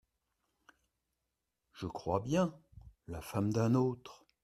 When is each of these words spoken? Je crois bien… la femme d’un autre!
Je 1.73 1.85
crois 1.85 2.21
bien… 2.21 2.55
la 3.07 3.21
femme 3.21 3.53
d’un 3.53 3.75
autre! 3.75 4.25